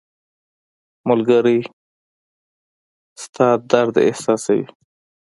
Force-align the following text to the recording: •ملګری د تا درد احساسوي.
•ملګری 1.09 1.57
د 3.17 3.19
تا 3.35 3.49
درد 3.71 3.95
احساسوي. 4.09 4.65